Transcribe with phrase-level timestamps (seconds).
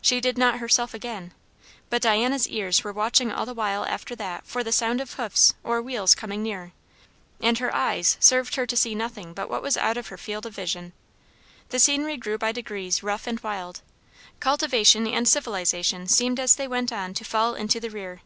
[0.00, 1.32] She did not herself again;
[1.90, 5.52] but Diana's ears were watching all the while after that for the sound of hoofs
[5.64, 6.70] or wheels coming near;
[7.40, 10.46] and her eyes served her to see nothing but what was out of her field
[10.46, 10.92] of vision.
[11.70, 13.80] The scenery grew by degrees rough and wild;
[14.38, 18.22] cultivation and civilisation seemed as they went on to fall into the rear.